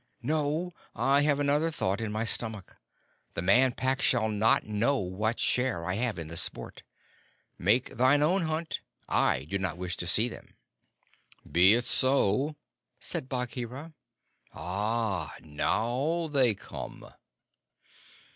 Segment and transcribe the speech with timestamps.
[0.23, 2.77] "No; I have another thought in my stomach.
[3.35, 6.81] The Man Pack shall not know what share I have in the sport.
[7.59, 8.79] Make thine own hunt.
[9.07, 10.55] I do not wish to see them."
[11.51, 12.55] "Be it so,"
[12.99, 13.93] said Bagheera.
[14.55, 17.13] "Ah, now they come!"